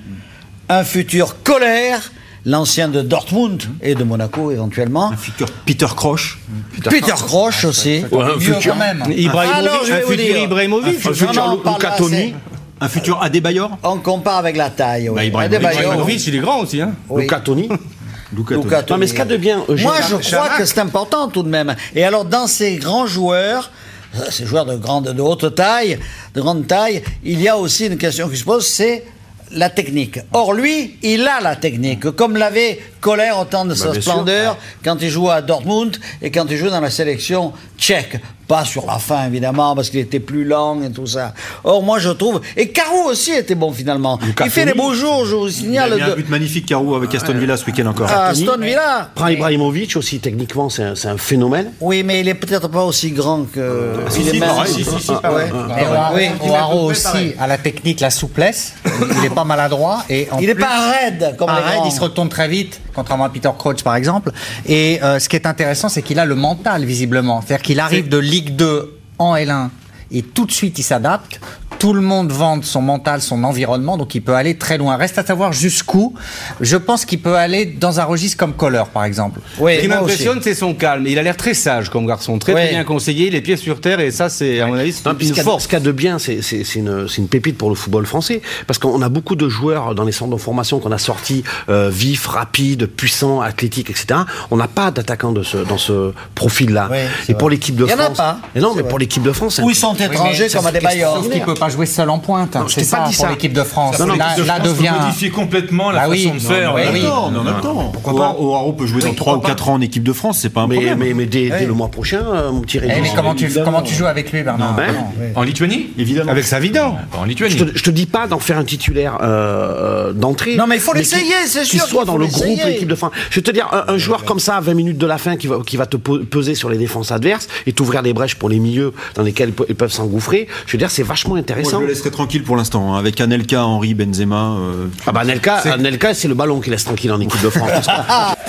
un 0.70 0.84
futur 0.84 1.42
Colère, 1.44 2.12
l'ancien 2.46 2.88
de 2.90 3.02
Dortmund 3.02 3.64
et 3.82 3.96
de 3.96 4.04
Monaco 4.04 4.52
éventuellement, 4.52 5.12
Un 5.12 5.18
futur 5.18 5.48
Peter 5.66 5.88
Croche. 5.96 6.40
Peter 6.84 7.14
Croche 7.14 7.66
aussi. 7.66 8.04
Ouais, 8.12 8.24
un 8.24 8.40
futur. 8.40 8.76
même. 8.76 9.04
Ibrahimovic, 9.10 9.56
Alors, 9.58 9.84
je 9.86 9.92
vais 9.94 10.02
un 10.02 10.06
vous 10.06 10.12
futur 10.12 10.26
dire. 10.34 10.44
Ibrahimovic. 10.44 10.96
Un 11.06 11.14
futur 11.14 11.58
Luca 11.66 11.92
Toni. 11.92 12.34
Un 12.80 12.90
futur 12.90 13.24
Adebayor. 13.24 13.72
On 13.84 13.98
compare 13.98 14.38
avec 14.38 14.56
la 14.56 14.70
taille. 14.70 15.10
Oui. 15.10 15.30
Bah, 15.32 15.46
Ibrahimovic. 15.46 16.28
Il 16.28 16.36
est 16.36 16.40
grand 16.40 16.60
aussi. 16.60 16.80
Hein. 16.82 16.94
oui. 17.10 17.24
Luca 17.24 17.40
Toni. 17.40 17.70
Luca 18.36 18.56
Luca 18.56 18.84
Toni. 18.84 18.90
Non 18.92 18.98
mais 18.98 19.08
ce 19.08 19.12
qu'il 19.14 19.20
y 19.20 19.22
a 19.22 19.26
de 19.26 19.38
bien, 19.38 19.58
Moi, 19.68 19.76
je 19.78 20.08
crois 20.16 20.22
Chamac. 20.22 20.58
que 20.58 20.66
c'est 20.66 20.80
important 20.80 21.30
tout 21.30 21.44
de 21.44 21.50
même. 21.50 21.76
Et 21.96 22.04
alors, 22.04 22.26
dans 22.26 22.48
ces 22.48 22.76
grands 22.76 23.08
joueurs, 23.08 23.72
euh, 24.16 24.20
ces 24.30 24.46
joueurs 24.46 24.66
de 24.66 24.76
grande, 24.76 25.10
de 25.14 25.22
haute 25.22 25.56
taille, 25.56 25.98
de 26.34 26.42
grande 26.42 26.68
taille, 26.68 27.04
il 27.24 27.42
y 27.42 27.48
a 27.48 27.58
aussi 27.58 27.86
une 27.88 27.98
question 27.98 28.28
qui 28.30 28.38
se 28.38 28.44
pose, 28.44 28.66
c'est 28.68 29.06
la 29.52 29.70
technique. 29.70 30.20
Or, 30.34 30.52
lui, 30.54 30.98
il 31.04 31.26
a 31.26 31.40
la 31.40 31.56
technique, 31.56 32.12
comme 32.12 32.36
l'avait 32.36 32.80
Colère 33.00 33.40
au 33.40 33.46
temps 33.46 33.64
de 33.64 33.74
sa 33.76 33.92
bien 33.92 33.94
sûr. 34.02 34.04
splendeur, 34.12 34.58
quand 34.84 34.98
il 35.02 35.10
jouait 35.10 35.32
à 35.32 35.42
Dortmund 35.42 35.96
et 36.22 36.32
quand 36.32 36.46
il 36.50 36.58
jouait 36.58 36.70
dans 36.70 36.82
la 36.82 36.90
sélection 36.90 37.54
tchèque. 37.78 38.20
Pas 38.48 38.64
sur 38.64 38.86
la 38.86 38.98
fin, 38.98 39.26
évidemment, 39.28 39.76
parce 39.76 39.90
qu'il 39.90 40.00
était 40.00 40.22
plus 40.22 40.46
lent 40.46 40.82
et 40.82 40.90
tout 40.90 41.06
ça. 41.06 41.34
Or, 41.66 41.84
moi, 41.84 42.00
je 42.00 42.10
trouve... 42.10 42.40
Et 42.56 42.70
Caro 42.70 43.10
aussi 43.10 43.32
était 43.32 43.56
bon, 43.56 43.74
finalement. 43.74 44.18
il 44.46 44.50
fait 44.50 44.64
des 44.66 44.74
beaux 44.74 44.94
jours, 44.94 45.26
je 45.26 45.36
vous 45.36 45.48
Il 45.48 45.50
a 45.50 45.52
signale. 45.52 45.96
mis 45.96 46.02
un 46.02 46.10
de- 46.12 46.16
but 46.16 46.30
magnifique, 46.30 46.66
Caro, 46.66 46.96
avec 46.96 47.14
Aston 47.14 47.34
Villa 47.38 47.58
ce 47.58 47.66
week-end 47.66 47.88
encore. 47.88 48.10
à 48.10 48.28
Aston 48.28 48.58
Villa. 48.60 49.10
Prends 49.16 49.28
Ibrahimovic 49.28 49.98
aussi, 49.98 50.20
techniquement, 50.20 50.70
c'est 50.70 50.84
un, 50.84 50.96
c'est 50.96 51.10
un 51.10 51.18
phénomène. 51.18 51.72
Oui, 51.82 52.04
mais 52.04 52.22
il 52.22 52.28
est 52.30 52.36
peut-être 52.36 52.70
pas 52.70 52.84
aussi 52.86 53.12
grand 53.12 53.44
que. 53.52 53.96
si, 54.10 54.22
il 54.22 54.30
est 54.30 54.32
si, 54.32 54.40
pareil, 54.40 54.74
si, 54.74 54.84
si, 54.86 55.02
si, 55.02 55.12
Ah 55.24 55.34
ouais. 55.34 55.52
Mais 55.76 55.86
Oaro, 55.88 56.16
Oui. 56.16 56.30
Oaro 56.50 56.80
aussi 56.92 57.34
a 57.38 57.48
la 57.48 57.58
technique, 57.58 58.00
la 58.00 58.10
souplesse. 58.12 58.74
Il 59.16 59.22
n'est 59.24 59.30
pas 59.30 59.44
maladroit. 59.44 60.04
Et 60.10 60.28
en 60.32 60.40
Il 60.40 60.48
n'est 60.48 60.56
plus- 60.56 60.64
pas 60.64 60.90
raide 60.92 61.36
comme 61.38 61.48
pas 61.48 61.60
les 61.60 61.66
raide, 61.66 61.82
il 61.86 61.92
se 61.92 62.00
retourne 62.00 62.30
très 62.30 62.48
vite, 62.48 62.80
contrairement 62.98 63.26
à 63.26 63.30
Peter 63.30 63.50
Crouch 63.58 63.84
par 63.84 63.96
exemple. 63.96 64.32
Et 64.66 65.00
euh, 65.04 65.20
ce 65.20 65.30
qui 65.30 65.36
est 65.36 65.46
intéressant, 65.46 65.88
c'est 65.88 66.02
qu'il 66.02 66.20
a 66.20 66.26
le 66.26 66.36
mental 66.36 66.84
visiblement. 66.84 67.42
C'est-à-dire 67.42 67.64
qu'il 67.64 67.80
arrive 67.80 68.10
de 68.10 68.18
Ligue 68.18 68.56
2 68.56 69.00
en 69.20 69.36
L1 69.36 69.70
et 70.12 70.24
tout 70.24 70.46
de 70.46 70.52
suite 70.52 70.78
il 70.80 70.84
s'adapte. 70.84 71.40
Tout 71.80 71.94
le 71.94 72.02
monde 72.02 72.32
vante 72.32 72.66
son 72.66 72.82
mental, 72.82 73.22
son 73.22 73.44
environnement, 73.44 73.98
donc 73.98 74.16
il 74.16 74.22
peut 74.22 74.34
aller 74.34 74.58
très 74.58 74.78
loin. 74.78 74.96
Reste 74.98 75.18
à 75.18 75.26
savoir 75.26 75.54
jusqu'où. 75.54 76.14
Je 76.60 76.76
pense 76.78 77.06
qu'il 77.06 77.20
peut 77.22 77.36
aller 77.36 77.66
dans 77.66 78.00
un 78.00 78.04
registre 78.04 78.38
comme 78.38 78.54
Kohler, 78.54 78.84
par 78.94 79.06
exemple. 79.06 79.40
Oui, 79.60 79.76
Ce 79.76 79.82
qui 79.82 79.88
m'impressionne, 79.88 80.40
c'est 80.42 80.56
son 80.56 80.74
calme. 80.74 81.06
Il 81.08 81.20
a 81.20 81.24
l'air 81.24 81.38
très 81.38 81.54
sage 81.54 81.90
comme 81.90 82.08
garçon, 82.08 82.40
très, 82.40 82.70
bien 82.70 82.84
conseillé, 82.84 83.30
les 83.30 83.42
pieds 83.42 83.58
sur 83.58 83.80
terre, 83.80 84.00
et 84.00 84.12
ça, 84.12 84.30
c'est, 84.30 84.60
à 84.60 84.68
mon 84.68 84.74
avis, 84.76 84.94
c'est 84.94 85.06
Non, 85.06 85.16
une 85.18 85.36
force. 85.36 85.64
ce 85.64 85.68
qu'il 85.68 85.78
y 85.78 85.82
a 85.82 85.86
de 85.86 85.92
bien, 85.92 86.18
c'est 86.20 86.40
une, 86.76 87.28
pépite 87.30 87.58
pour 87.58 87.70
le 87.70 87.76
football 87.76 88.06
français. 88.06 88.42
Parce 88.66 88.80
qu'on 88.80 89.02
a 89.02 89.10
beaucoup 89.10 89.36
de 89.36 89.50
joueurs 89.50 89.94
dans 89.96 90.04
les 90.04 90.12
centres 90.12 90.36
de 90.36 90.42
formation 90.42 90.80
qu'on 90.80 90.92
a 90.92 90.98
sortis 90.98 91.44
euh, 91.70 91.90
vifs, 91.90 92.26
rapides, 92.26 92.88
puissants, 92.88 93.42
athlétiques, 93.42 93.90
etc. 93.90 94.22
On 94.52 94.58
n'a 94.58 94.68
pas 94.68 94.92
d'attaquants 94.92 95.34
ce, 95.44 95.58
dans 95.58 95.78
ce 95.78 96.14
profil-là. 96.36 96.90
Oui, 96.92 96.98
Et 97.30 97.34
pour 97.34 97.50
l'équipe 97.50 97.76
de 97.76 97.86
Il 97.86 97.92
y 97.92 97.94
en 97.94 98.00
a 98.00 98.04
France. 98.04 98.18
pas, 98.18 98.40
Et 98.56 98.60
non, 98.60 98.74
mais 98.76 98.82
vrai. 98.82 98.90
pour 98.90 99.00
l'équipe 99.00 99.24
de 99.24 99.32
France, 99.32 99.56
c'est 99.56 99.62
Ou 99.62 99.70
ils 99.70 99.76
sont 99.76 99.94
étrangers 99.94 100.48
comme 100.50 100.66
à 100.66 100.72
des 100.72 100.80
bailleurs. 100.80 101.22
Pas 101.68 101.74
jouer 101.74 101.86
seul 101.86 102.10
en 102.10 102.20
pointe. 102.20 102.56
Non, 102.56 102.68
je 102.68 102.74
c'est 102.76 102.82
t'ai 102.82 102.88
pas 102.92 102.98
ça 102.98 103.10
dit 103.10 103.16
pour 103.16 103.26
ça. 103.26 103.30
l'équipe 103.32 103.54
de 103.54 103.64
France. 103.64 104.00
Non, 104.00 104.06
non, 104.08 104.16
là, 104.16 104.36
de 104.38 104.44
là 104.44 104.56
France 104.56 104.68
peut 104.68 104.74
devient. 104.78 104.94
modifier 105.02 105.30
complètement 105.30 105.92
la 105.92 106.02
Bah 106.02 106.08
oui, 106.10 106.24
façon 106.24 106.36
de 106.36 106.42
non, 106.44 106.50
faire. 106.50 106.74
mais 106.76 106.88
oui. 106.94 107.02
Non, 107.04 107.32
mais 107.32 107.40
en 107.40 107.44
même 107.44 107.62
temps. 107.62 107.90
Pourquoi 107.94 108.16
pas 108.16 108.36
O'Haraud 108.40 108.74
peut 108.74 108.86
jouer 108.86 109.02
dans 109.02 109.10
Oui, 109.10 109.16
3 109.16 109.34
ou 109.34 109.36
pourquoi 109.38 109.50
4 109.50 109.70
ans 109.70 109.74
en 109.74 109.82
équipe 109.82 110.04
de 110.04 110.14
France, 110.14 110.40
c'est 110.42 110.50
pas 110.50 110.62
un 110.62 110.68
Mais, 110.68 110.76
problème. 110.76 110.98
mais, 111.00 111.14
mais 111.14 111.26
dès, 111.26 111.50
dès 111.50 111.66
le 111.66 111.74
mois 111.74 111.90
prochain, 111.90 112.22
euh, 112.26 112.52
mon 112.52 112.62
petit 112.62 112.78
Eh, 112.78 112.88
Régis. 112.88 113.02
mais 113.04 113.10
comment 113.16 113.36
tu, 113.36 113.50
comment 113.64 113.82
tu 113.82 113.94
joues 113.94 114.06
avec 114.06 114.32
lui, 114.32 114.44
Bernard 114.44 114.74
ben, 114.76 114.94
Non. 114.94 115.04
En 115.36 115.44
Lituanie 115.44 115.88
Évidemment. 115.98 116.32
Avec 116.32 116.46
Savidan. 116.46 116.98
Pas 117.12 117.18
En 117.20 117.26
Lituanie. 117.26 117.58
Je 117.58 117.64
te, 117.66 117.78
je 117.78 117.84
te 117.84 117.90
dis 117.90 118.06
pas 118.06 118.28
d'en 118.28 118.40
faire 118.40 118.58
un 118.58 118.64
titulaire 118.64 119.18
euh, 119.22 120.14
d'entrée. 120.14 120.56
Non, 120.56 120.68
mais 120.68 120.76
il 120.76 120.82
faut 120.82 120.94
l'essayer, 120.94 121.34
c'est 121.46 121.62
Qu'il 121.64 121.80
sûr 121.80 121.88
soit 121.88 122.00
qu'il 122.02 122.08
dans 122.08 122.14
faut 122.14 122.20
le 122.20 122.28
groupe 122.28 122.66
l'équipe 122.66 122.88
de 122.88 122.96
France. 122.96 123.12
Je 123.30 123.36
vais 123.36 123.42
te 123.42 123.52
dire, 123.52 123.68
un, 123.88 123.98
joueur 123.98 124.24
comme 124.26 124.40
ça, 124.40 124.56
à 124.58 124.62
20 124.62 124.74
minutes 124.74 124.98
de 124.98 125.08
la 125.08 125.18
fin, 125.18 125.36
qui 125.38 125.48
va, 125.48 125.58
qui 125.66 125.78
va 125.78 125.86
te 125.86 125.98
peser 125.98 126.56
sur 126.56 126.70
les 126.70 126.78
défenses 126.78 127.12
adverses 127.12 127.48
et 127.66 127.74
t'ouvrir 127.74 128.04
des 128.04 128.14
brèches 128.14 128.36
pour 128.36 128.50
les 128.50 128.60
milieux 128.60 128.94
dans 129.16 129.24
lesquels 129.24 129.50
ils 129.50 129.54
pe- 129.56 129.66
ils 129.70 129.76
peuvent 129.76 129.92
s'engouffrer, 129.92 130.48
je 130.66 130.72
veux 130.72 130.78
dire, 130.78 130.92
c'est 130.92 131.04
vachement 131.04 131.36
Moi, 131.36 131.40
intéressant. 131.60 131.78
je 131.80 131.84
le 131.84 131.90
laisserai 131.90 132.12
tranquille 132.12 132.44
pour 132.44 132.56
l'instant. 132.58 132.94
hein. 132.94 132.98
Avec 133.00 133.20
Anelka, 133.22 133.66
Henri, 133.66 133.94
Benzema. 133.94 134.56
euh, 134.60 134.88
Ah 135.06 135.12
bah 135.12 135.22
Anelka, 135.22 135.56
Anelka, 135.58 136.14
c'est 136.14 136.28
le 136.28 136.34
ballon 136.36 136.60
qui 136.60 136.70
laisse 136.70 136.84
tranquille 136.86 137.12
en 137.12 137.20
équipe 137.20 137.42
de 137.42 137.50
France. 137.50 137.70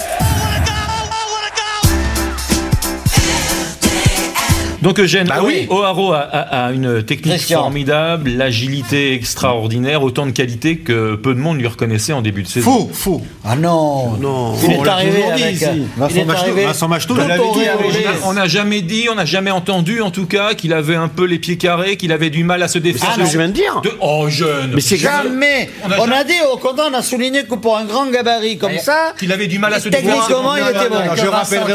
Donc 4.83 5.01
Eugène, 5.01 5.27
Bah 5.29 5.41
oui. 5.45 5.67
O'Haraud 5.71 6.13
a, 6.13 6.19
a- 6.21 6.67
a 6.67 6.73
une 6.73 7.03
technique 7.03 7.35
Christian. 7.35 7.61
formidable, 7.61 8.31
l'agilité 8.31 9.13
extraordinaire, 9.15 10.03
autant 10.03 10.27
de 10.27 10.31
qualités 10.31 10.79
que 10.79 11.17
peu 11.17 11.35
de 11.35 11.41
monde 11.41 11.59
lui 11.59 11.67
reconnaissait 11.67 12.13
en 12.13 12.23
début 12.23 12.43
de 12.45 12.49
saison. 12.49 12.71
Faux, 12.71 12.91
faux. 12.93 13.23
Ah 13.45 13.57
non 13.57 14.13
Non. 14.21 14.55
Il 14.63 14.73
est 14.73 14.89
arrivé 14.89 15.25
avec... 15.25 15.55
ici. 15.55 15.67
il 15.75 16.25
Vincent 16.65 16.89
tout 17.07 17.15
on 17.15 17.17
l'avait 17.27 17.37
dit, 17.39 17.43
auréolé. 17.49 18.07
On 18.25 18.33
n'a 18.35 18.47
jamais 18.47 18.83
dit, 18.83 19.07
on 19.11 19.15
n'a 19.17 19.25
jamais 19.25 19.51
entendu 19.51 20.01
en 20.01 20.11
tout 20.11 20.27
cas 20.27 20.55
qu'il 20.55 20.73
avait 20.73 20.95
un 20.97 21.09
peu 21.09 21.25
les 21.25 21.39
pieds 21.39 21.57
carrés, 21.57 21.97
qu'il 21.97 22.13
avait 22.13 22.31
du 22.31 22.45
mal 22.45 22.63
à 22.63 22.69
se 22.69 22.79
défendre. 22.79 23.13
C'est 23.17 23.21
ce 23.21 23.27
que 23.27 23.33
je 23.33 23.39
viens 23.39 23.49
de 23.49 23.53
dire. 23.55 23.81
De- 23.83 23.93
Oh 24.01 24.27
jeune 24.29 24.73
Mais 24.75 24.81
c'est 24.81 24.97
Jamais 24.97 25.71
On 25.85 25.91
a 25.91 25.97
On 25.97 26.01
jamais- 26.05 26.17
a 26.17 26.25
dit, 26.25 26.33
au 26.53 26.57
contraire, 26.57 26.89
on 26.91 26.95
a 26.95 27.03
souligné 27.03 27.45
que 27.45 27.55
pour 27.55 27.77
un 27.77 27.85
grand 27.85 28.07
gabarit 28.11 28.59
comme 28.59 28.79
ça, 28.79 29.13
Qu'il 29.19 29.33
avait 29.33 29.47
du 29.47 29.59
mal 29.59 29.73
à 29.75 29.81
se 29.81 29.89
défendre. 29.89 30.15
techniquement, 30.25 30.57
il 30.57 30.63
Non, 30.63 30.69
était 30.71 30.89
non, 30.89 30.97
bon. 30.97 31.05
non, 31.07 31.17
je 31.17 31.27
rappellerai 31.27 31.73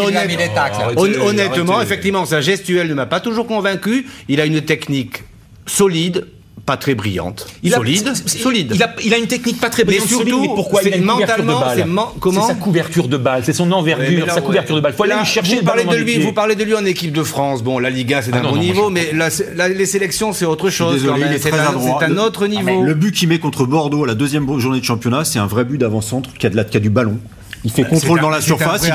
Honnêtement, 1.22 1.82
effectivement, 1.82 2.26
sa 2.26 2.42
gestuelle 2.42 2.93
ne 2.94 2.98
m'a 2.98 3.06
pas 3.06 3.20
toujours 3.20 3.48
convaincu. 3.48 4.08
Il 4.30 4.40
a 4.42 4.46
une 4.46 4.62
technique 4.62 5.24
solide, 5.66 6.26
pas 6.66 6.78
très 6.78 6.96
brillante. 6.96 7.46
Il 7.62 7.74
a- 7.74 7.78
solide, 7.78 8.12
c'est- 8.14 8.38
solide. 8.38 8.72
Il 8.74 8.82
a, 8.82 8.96
il 9.04 9.14
a 9.14 9.18
une 9.18 9.28
technique 9.28 9.60
pas 9.60 9.70
très 9.70 9.84
brillante. 9.84 10.08
surtout, 10.08 10.30
solide, 10.30 10.42
mais 10.50 10.56
pourquoi 10.56 10.82
il 10.84 10.94
a 10.94 10.96
une 10.98 11.04
mentalement, 11.04 11.62
c'est 11.76 11.86
men- 11.86 12.06
comment 12.22 12.48
sa 12.48 12.54
couverture 12.56 13.10
de 13.10 13.18
balle, 13.18 13.44
c'est 13.44 13.52
son 13.52 13.70
envergure, 13.74 14.26
là, 14.26 14.34
sa 14.34 14.40
couverture 14.42 14.76
ouais. 14.76 14.80
de 14.80 14.84
balle. 14.84 14.94
Faut 14.94 15.04
aller 15.04 15.14
lui 15.16 15.26
chercher 15.26 15.56
vous 15.56 15.60
le 15.60 15.66
parlez 15.66 15.84
de 15.84 15.96
lui, 15.96 16.20
vous 16.20 16.32
parlez 16.32 16.56
de 16.56 16.64
lui 16.64 16.74
en 16.74 16.86
équipe 16.86 17.12
de 17.12 17.24
France. 17.24 17.64
Bon, 17.64 17.80
la 17.80 17.90
Ligue 17.90 18.14
1, 18.14 18.22
c'est 18.22 18.32
d'un 18.32 18.38
Ah 18.40 18.44
bon 18.44 18.56
non, 18.56 18.62
niveau, 18.62 18.90
mais 18.90 19.12
la- 19.14 19.28
la- 19.56 19.68
les 19.68 19.86
sélections, 19.86 20.32
c'est 20.32 20.46
autre 20.46 20.70
chose. 20.70 20.94
Désolé, 20.94 21.12
quand 21.14 21.20
même. 21.20 21.28
il 21.32 21.36
est 21.36 21.40
C'est 21.40 21.50
très 21.50 21.60
un, 21.60 21.66
adroit. 21.68 21.98
c'est 22.00 22.06
un 22.06 22.10
Le- 22.10 22.22
autre 22.22 22.48
niveau. 22.48 22.84
Le 22.84 22.94
but 22.94 23.14
qu'il 23.14 23.28
met 23.28 23.40
contre 23.40 23.66
Bordeaux 23.66 24.06
à 24.06 24.08
la 24.08 24.16
deuxième 24.16 24.48
journée 24.60 24.80
de 24.80 24.86
championnat, 24.86 25.26
c'est 25.26 25.40
un 25.40 25.48
vrai 25.48 25.66
but 25.66 25.78
d'avant-centre 25.78 26.30
qui 26.40 26.46
a, 26.46 26.50
de 26.50 26.56
la, 26.56 26.64
qui 26.64 26.78
a 26.78 26.80
du 26.80 26.90
ballon. 26.90 27.18
Il 27.66 27.72
fait 27.72 27.84
contrôle 27.84 28.20
dans 28.20 28.30
la 28.30 28.42
surface. 28.42 28.82
Il. 28.84 28.94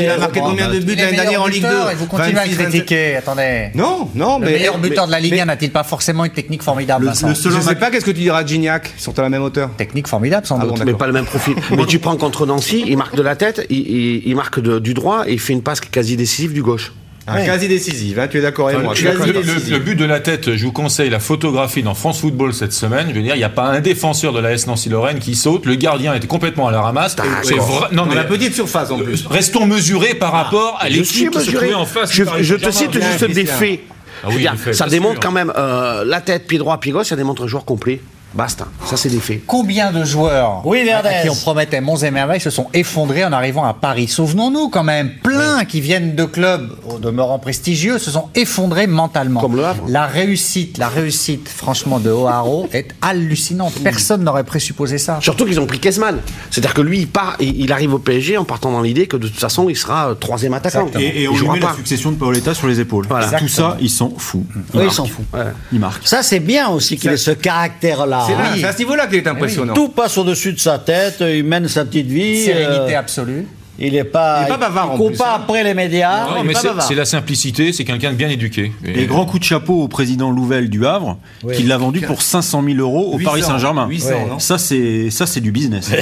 Il 0.00 0.08
a 0.08 0.18
marqué 0.18 0.40
combien 0.40 0.68
de 0.68 0.78
buts 0.78 0.92
Il 0.92 1.00
est 1.00 1.04
l'année 1.04 1.16
dernière 1.16 1.42
en 1.42 1.46
Ligue 1.46 1.62
2 1.62 1.68
buteur 1.68 1.90
Et 1.90 1.94
vous 1.94 2.06
continuez 2.06 2.38
à 2.38 2.44
le 2.44 2.50
26, 2.50 2.54
27. 2.56 2.68
critiquer. 2.70 3.16
Attendez. 3.16 3.70
Non, 3.74 4.08
non, 4.14 4.38
Le 4.38 4.46
mais. 4.46 4.52
meilleur 4.52 4.78
buteur 4.78 5.06
de 5.06 5.10
la 5.12 5.20
Ligue 5.20 5.32
mais- 5.34 5.40
1 5.40 5.46
n'a-il 5.46 5.70
pas 5.72 5.82
forcément 5.84 6.24
une 6.24 6.32
technique 6.32 6.62
formidable, 6.62 7.04
Le- 7.06 7.10
le 7.10 7.34
seul 7.34 7.52
Je 7.52 7.60
sais 7.60 7.74
pas 7.74 7.90
qu'est-ce 7.90 8.04
que 8.04 8.10
tu 8.12 8.20
diras 8.20 8.44
Gignac. 8.44 8.92
Ils 8.96 9.02
sont 9.02 9.18
à 9.18 9.22
la 9.22 9.28
même 9.28 9.42
hauteur. 9.42 9.70
Technique 9.76 10.06
formidable, 10.08 10.46
sans 10.46 10.58
Ah 10.60 10.64
doute. 10.66 10.82
mais 10.84 10.94
pas 10.94 11.06
le 11.06 11.12
même 11.12 11.24
profil. 11.26 11.54
mais 11.70 11.86
tu 11.86 11.98
prends 11.98 12.16
contre 12.16 12.46
Nancy, 12.46 12.84
il 12.86 12.96
marque 12.96 13.16
de 13.16 13.22
la 13.22 13.36
tête, 13.36 13.66
il, 13.70 14.34
marque 14.36 14.60
du 14.60 14.94
droit 14.94 15.24
et 15.26 15.32
il 15.32 15.40
fait 15.40 15.52
une 15.52 15.62
passe 15.62 15.80
quasi 15.80 16.16
décisive 16.16 16.52
du 16.52 16.62
gauche. 16.62 16.92
Ah, 17.26 17.40
Quasi 17.42 17.68
décisive, 17.68 18.18
hein, 18.18 18.28
tu 18.28 18.36
es 18.38 18.42
d'accord 18.42 18.68
avec 18.68 18.82
moi. 18.82 18.92
Le, 18.94 19.78
but 19.78 19.94
de 19.94 20.04
la 20.04 20.20
tête, 20.20 20.56
je 20.56 20.64
vous 20.66 20.72
conseille 20.72 21.08
la 21.08 21.20
photographie 21.20 21.82
dans 21.82 21.94
France 21.94 22.20
Football 22.20 22.52
cette 22.52 22.74
semaine. 22.74 23.06
Je 23.08 23.14
veux 23.14 23.22
dire, 23.22 23.34
il 23.34 23.38
n'y 23.38 23.44
a 23.44 23.48
pas 23.48 23.64
un 23.64 23.80
défenseur 23.80 24.34
de 24.34 24.40
la 24.40 24.52
S 24.52 24.66
Nancy-Lorraine 24.66 25.18
qui 25.20 25.34
saute. 25.34 25.64
Le 25.64 25.74
gardien 25.76 26.12
était 26.14 26.26
complètement 26.26 26.68
à 26.68 26.72
la 26.72 26.82
ramasse. 26.82 27.16
C'est 27.42 27.56
Non, 27.56 27.66
Dans 27.92 28.06
mais 28.06 28.14
la 28.14 28.24
petite 28.24 28.54
surface 28.54 28.90
en 28.90 28.98
plus. 28.98 29.26
restons 29.26 29.64
mesurés 29.66 30.14
par 30.14 30.32
rapport 30.32 30.76
à 30.80 30.88
l'équipe 30.90 31.30
qui 31.30 31.40
se 31.40 31.50
trouvait 31.50 31.72
en 31.74 31.86
face. 31.86 32.12
Je, 32.12 32.24
je 32.40 32.54
te 32.56 32.70
cite 32.70 32.92
juste 32.92 33.24
des 33.24 33.44
Christian. 33.44 33.56
faits. 33.58 33.80
Ah 34.22 34.28
oui, 34.28 34.36
dire, 34.38 34.52
des 34.52 34.58
faits, 34.58 34.74
ça 34.74 34.86
démontre 34.86 35.14
sûr. 35.14 35.20
quand 35.22 35.32
même 35.32 35.52
euh, 35.56 36.04
la 36.04 36.20
tête, 36.20 36.46
pied 36.46 36.58
droit, 36.58 36.78
pied 36.78 36.92
gauche, 36.92 37.06
ça 37.08 37.16
démontre 37.16 37.44
un 37.44 37.46
joueur 37.46 37.64
complet. 37.64 38.00
Basta. 38.34 38.66
Ça, 38.84 38.96
c'est 38.96 39.08
des 39.08 39.20
faits. 39.20 39.42
Combien 39.46 39.92
de 39.92 40.04
joueurs 40.04 40.62
Oui, 40.66 40.80
à 40.80 41.02
Verdez. 41.02 41.22
qui 41.22 41.30
on 41.30 41.36
promettait 41.36 41.80
monts 41.80 41.96
et 41.96 42.10
merveilles 42.10 42.40
se 42.40 42.50
sont 42.50 42.66
effondrés 42.74 43.24
en 43.24 43.32
arrivant 43.32 43.64
à 43.64 43.74
Paris? 43.74 44.08
Souvenons-nous 44.08 44.68
quand 44.70 44.82
même, 44.82 45.12
plein 45.22 45.64
qui 45.64 45.80
viennent 45.80 46.16
de 46.16 46.24
clubs 46.24 46.70
au 46.88 46.98
demeurant 46.98 47.38
prestigieux 47.38 47.98
se 47.98 48.10
sont 48.10 48.28
effondrés 48.34 48.86
mentalement. 48.88 49.40
Comme 49.40 49.56
le 49.56 49.64
Havre. 49.64 49.84
La 49.88 50.06
réussite, 50.06 50.78
la 50.78 50.88
réussite 50.88 51.48
franchement 51.48 52.00
de 52.00 52.10
O'Haraud 52.10 52.68
est 52.72 52.88
hallucinante. 53.02 53.74
Personne 53.84 54.24
n'aurait 54.24 54.44
présupposé 54.44 54.98
ça. 54.98 55.18
Surtout 55.20 55.44
qu'ils 55.44 55.60
ont 55.60 55.66
pris 55.66 55.78
Kesman. 55.78 56.18
C'est-à-dire 56.50 56.74
que 56.74 56.80
lui, 56.82 57.00
il 57.00 57.08
part, 57.08 57.36
il, 57.40 57.72
arrive 57.72 57.94
au 57.94 57.98
PSG 57.98 58.36
en 58.36 58.44
partant 58.44 58.72
dans 58.72 58.82
l'idée 58.82 59.06
que 59.06 59.16
de 59.16 59.28
toute 59.28 59.38
façon, 59.40 59.68
il 59.68 59.76
sera 59.76 60.10
euh, 60.10 60.14
troisième 60.14 60.54
attaquant. 60.54 60.88
Et, 60.98 61.22
et 61.22 61.28
on 61.28 61.34
il 61.34 61.40
lui 61.40 61.60
la 61.60 61.68
pas. 61.68 61.74
succession 61.74 62.10
de 62.10 62.16
Paoletta 62.16 62.54
sur 62.54 62.66
les 62.66 62.80
épaules. 62.80 63.06
Voilà. 63.08 63.30
Tout 63.38 63.48
ça, 63.48 63.76
ils 63.80 63.90
s'en 63.90 64.12
foutent. 64.16 64.44
Ils 64.74 64.80
Oui, 64.80 64.86
ils 64.86 64.92
s'en 64.92 65.06
foutent. 65.06 65.24
Ils 65.72 65.80
marquent. 65.80 66.06
Ça, 66.06 66.22
c'est 66.22 66.40
bien 66.40 66.68
aussi 66.68 66.96
qu'il 66.96 67.10
ait 67.10 67.16
ce 67.16 67.30
caractère-là. 67.30 68.23
C'est 68.26 68.32
là, 68.34 68.38
hein. 68.52 68.56
c'est 68.58 68.64
à 68.64 68.72
ce 68.72 68.78
niveau-là 68.78 69.06
qu'il 69.06 69.16
est 69.16 69.26
impressionnant. 69.28 69.74
Tout 69.74 69.88
passe 69.88 70.16
au-dessus 70.18 70.52
de 70.52 70.60
sa 70.60 70.78
tête, 70.78 71.16
il 71.20 71.44
mène 71.44 71.68
sa 71.68 71.84
petite 71.84 72.06
vie. 72.06 72.44
Sérénité 72.44 72.94
euh, 72.94 72.98
absolue. 72.98 73.46
il 73.78 73.92
n'est 73.92 74.04
pas, 74.04 74.42
Il 74.42 74.46
est 74.46 74.48
pas 74.48 74.56
bavard, 74.56 74.90
il 74.94 75.02
en 75.02 75.06
plus, 75.08 75.16
pas 75.16 75.32
hein. 75.34 75.40
après 75.42 75.64
les 75.64 75.74
médias. 75.74 76.26
Non, 76.26 76.44
mais 76.44 76.54
c'est 76.80 76.94
la 76.94 77.04
simplicité, 77.04 77.72
c'est 77.72 77.84
quelqu'un 77.84 78.10
de 78.12 78.16
bien 78.16 78.28
éduqué. 78.28 78.72
Et- 78.84 79.02
Et 79.02 79.06
grand 79.06 79.26
coup 79.26 79.38
de 79.38 79.44
chapeau 79.44 79.82
au 79.82 79.88
président 79.88 80.30
Louvel 80.30 80.68
du 80.70 80.86
Havre, 80.86 81.18
qui 81.54 81.62
l'a 81.64 81.76
vendu 81.78 82.00
pour 82.00 82.22
500 82.22 82.62
000 82.64 82.78
euros 82.78 83.12
au 83.14 83.18
800, 83.18 83.30
Paris 83.30 83.42
Saint-Germain. 83.42 83.86
800, 83.88 84.08
non 84.30 84.38
Ça, 84.38 84.58
c'est 84.58 85.10
ça, 85.10 85.26
c'est 85.26 85.40
du 85.40 85.52
business. 85.52 85.90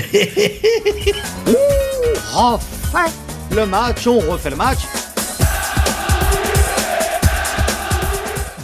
Enfin, 2.35 3.05
le 3.55 3.67
match, 3.67 4.07
on 4.07 4.19
refait 4.19 4.51
le 4.51 4.57
match. 4.57 4.79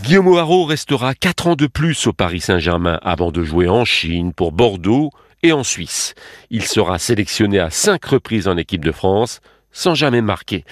Guillaume 0.09 0.29
O'Haraud 0.29 0.65
restera 0.65 1.15
4 1.15 1.49
ans 1.49 1.55
de 1.55 1.67
plus 1.67 2.07
au 2.07 2.15
Paris 2.15 2.41
Saint-Germain 2.41 2.99
avant 3.03 3.31
de 3.31 3.43
jouer 3.43 3.69
en 3.69 3.85
Chine, 3.85 4.33
pour 4.33 4.53
Bordeaux 4.53 5.11
et 5.43 5.53
en 5.53 5.63
Suisse. 5.63 6.15
Il 6.49 6.65
sera 6.65 6.99
sélectionné 6.99 7.59
à 7.59 7.69
5 7.69 8.03
reprises 8.07 8.49
en 8.49 8.57
équipe 8.57 8.83
de 8.83 8.91
France 8.91 9.43
sans 9.71 9.95
jamais 9.95 10.23
marquer. 10.23 10.65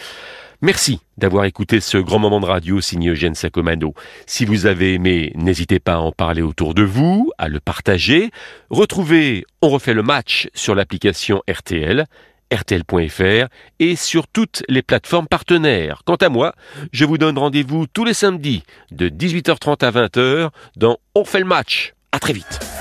Merci 0.63 1.01
d'avoir 1.19 1.45
écouté 1.45 1.81
ce 1.81 1.99
grand 1.99 2.19
moment 2.19 2.41
de 2.41 2.47
radio 2.47 2.81
signé 2.81 3.11
Eugène 3.11 3.35
Sacomano. 3.35 3.93
Si 4.25 4.47
vous 4.47 4.65
avez 4.65 4.95
aimé, 4.95 5.33
n'hésitez 5.35 5.81
pas 5.81 5.97
à 5.97 5.99
en 5.99 6.13
parler 6.13 6.41
autour 6.41 6.73
de 6.73 6.85
vous, 6.85 7.31
à 7.37 7.51
le 7.51 7.61
partager. 7.61 8.31
Retrouvez 8.71 9.45
On 9.61 9.69
refait 9.69 9.93
le 9.93 10.03
match 10.03 10.49
sur 10.55 10.75
l'application 10.75 11.43
RTL, 11.47 12.07
rtl.fr 12.53 13.49
et 13.79 13.97
sur 13.97 14.27
toutes 14.29 14.63
les 14.69 14.83
plateformes 14.83 15.27
partenaires. 15.27 16.03
Quant 16.05 16.17
à 16.17 16.29
moi, 16.29 16.55
je 16.93 17.05
vous 17.05 17.19
donne 17.19 17.39
rendez-vous 17.39 17.87
tous 17.87 18.05
les 18.05 18.15
samedis 18.15 18.63
de 18.91 19.09
18h30 19.09 19.85
à 19.85 19.91
20h 19.91 20.51
dans 20.77 20.99
On 21.15 21.25
fait 21.25 21.41
le 21.41 21.45
match. 21.45 21.95
À 22.13 22.19
très 22.19 22.33
vite. 22.33 22.76